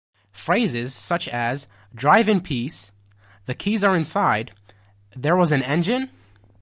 [0.33, 2.91] Phrases such as, 'Drive in peace,
[3.45, 4.49] the keys are inside,'
[5.15, 6.09] 'There was an engine?